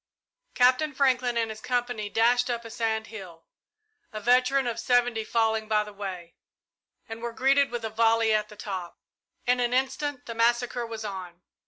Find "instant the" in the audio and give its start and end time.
9.75-10.33